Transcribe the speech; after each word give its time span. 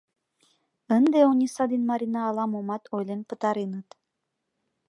Ынде 0.97 1.19
Ониса 1.29 1.63
ден 1.71 1.83
Марина 1.89 2.21
ала-момат 2.29 2.83
ойлен 2.95 3.21
пытареныт. 3.29 3.87